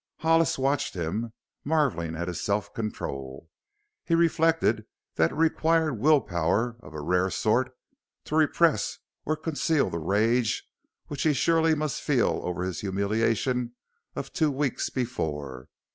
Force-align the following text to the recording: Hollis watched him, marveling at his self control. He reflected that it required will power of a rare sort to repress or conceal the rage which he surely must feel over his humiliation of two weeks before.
Hollis 0.21 0.57
watched 0.57 0.95
him, 0.95 1.31
marveling 1.63 2.15
at 2.15 2.27
his 2.27 2.41
self 2.41 2.73
control. 2.73 3.49
He 4.03 4.15
reflected 4.15 4.87
that 5.13 5.29
it 5.29 5.35
required 5.35 5.99
will 5.99 6.21
power 6.21 6.75
of 6.79 6.95
a 6.95 7.01
rare 7.01 7.29
sort 7.29 7.77
to 8.23 8.35
repress 8.35 8.97
or 9.25 9.35
conceal 9.37 9.91
the 9.91 9.99
rage 9.99 10.67
which 11.05 11.21
he 11.21 11.33
surely 11.33 11.75
must 11.75 12.01
feel 12.01 12.41
over 12.43 12.63
his 12.63 12.81
humiliation 12.81 13.75
of 14.15 14.33
two 14.33 14.49
weeks 14.49 14.89
before. 14.89 15.67